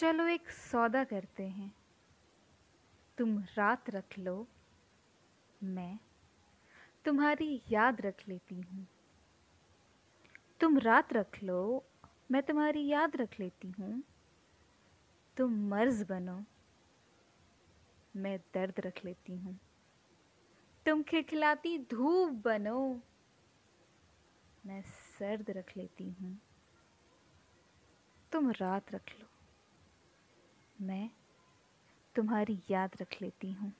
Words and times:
चलो 0.00 0.26
एक 0.26 0.50
सौदा 0.50 1.04
करते 1.04 1.42
हैं। 1.42 1.74
तुम 3.18 3.38
रात 3.38 3.90
रख 3.90 4.18
लो, 4.18 4.46
मैं 5.62 5.98
तुम्हारी 7.04 7.62
याद 7.70 8.00
रख 8.00 8.22
लेती 8.28 8.60
हूँ। 8.60 8.86
तुम 10.60 10.78
रात 10.78 11.12
रख 11.12 11.42
लो, 11.42 11.84
मैं 12.30 12.42
तुम्हारी 12.42 12.86
याद 12.86 13.16
रख 13.16 13.40
लेती 13.40 13.70
हूँ। 13.70 14.02
तुम 15.36 15.68
मर्ज 15.68 16.02
बनो, 16.02 16.44
मैं 18.16 18.38
दर्द 18.54 18.80
रख 18.80 19.04
लेती 19.04 19.36
हूँ। 19.36 19.58
तुम 20.86 21.02
खिलखिलाती 21.02 21.78
धूप 21.78 22.42
बनो, 22.44 23.00
मैं 24.66 24.82
सर्द 24.82 25.50
रख 25.50 25.76
लेती 25.76 26.10
हूँ। 26.10 26.38
तुम 28.32 28.50
रात 28.50 28.94
रख 28.94 29.10
लो। 29.20 29.39
तुम्हारी 32.20 32.58
याद 32.70 32.96
रख 33.00 33.16
लेती 33.22 33.50
हूँ। 33.52 33.72